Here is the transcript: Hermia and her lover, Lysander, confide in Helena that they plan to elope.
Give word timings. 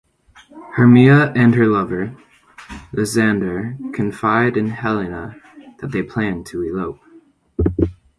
Hermia 0.77 1.31
and 1.35 1.53
her 1.53 1.67
lover, 1.67 2.15
Lysander, 2.91 3.77
confide 3.93 4.57
in 4.57 4.69
Helena 4.69 5.35
that 5.77 5.91
they 5.91 6.01
plan 6.01 6.43
to 6.45 6.63
elope. 6.63 6.99